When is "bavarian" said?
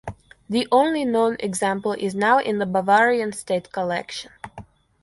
2.65-3.33